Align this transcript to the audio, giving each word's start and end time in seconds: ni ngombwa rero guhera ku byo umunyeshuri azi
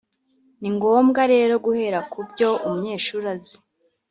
ni 0.61 0.69
ngombwa 0.75 1.21
rero 1.33 1.53
guhera 1.65 1.99
ku 2.11 2.19
byo 2.29 2.49
umunyeshuri 2.67 3.25
azi 3.33 3.57